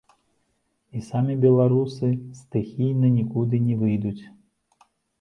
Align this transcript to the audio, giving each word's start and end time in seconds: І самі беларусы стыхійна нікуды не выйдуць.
І 0.99 1.01
самі 1.09 1.35
беларусы 1.43 2.11
стыхійна 2.41 3.15
нікуды 3.21 3.63
не 3.71 3.81
выйдуць. 3.87 4.21